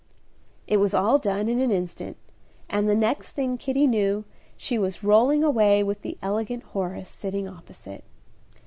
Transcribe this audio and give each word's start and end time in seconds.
It 0.65 0.77
was 0.77 0.95
all 0.95 1.19
done 1.19 1.47
in 1.47 1.59
an 1.59 1.69
instant, 1.69 2.17
and 2.67 2.89
the 2.89 2.95
next 2.95 3.33
thing 3.33 3.59
Kitty 3.59 3.85
knew 3.85 4.25
she 4.57 4.79
was 4.79 5.03
rolling 5.03 5.43
away 5.43 5.83
with 5.83 6.01
the 6.01 6.17
elegant 6.23 6.63
Horace 6.63 7.07
sitting 7.07 7.47
opposite. 7.47 8.03